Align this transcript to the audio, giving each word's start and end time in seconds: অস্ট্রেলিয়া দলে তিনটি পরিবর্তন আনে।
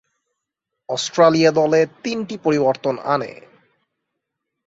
অস্ট্রেলিয়া 0.89 1.51
দলে 1.51 1.81
তিনটি 2.03 2.35
পরিবর্তন 2.37 2.95
আনে। 3.05 3.31